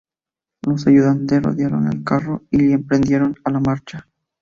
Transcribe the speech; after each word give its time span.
Los 0.63 0.87
ayudantes 0.87 1.43
rodearon 1.43 1.85
el 1.93 2.03
carro 2.03 2.41
y 2.49 2.71
emprendieron 2.71 3.35
la 3.45 3.59
marcha. 3.59 4.07